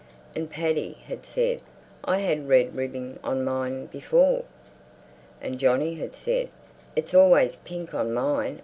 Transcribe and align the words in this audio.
And 0.35 0.49
Paddy 0.49 0.93
had 1.05 1.27
said, 1.27 1.61
"I 2.03 2.17
had 2.21 2.49
red 2.49 2.75
ribbing 2.75 3.19
on 3.23 3.43
mine 3.43 3.85
bee 3.85 3.99
fore!" 3.99 4.45
And 5.39 5.59
Johnny 5.59 5.93
had 5.93 6.15
said, 6.15 6.49
"It's 6.95 7.13
always 7.13 7.57
pink 7.57 7.93
on 7.93 8.11
mine. 8.11 8.57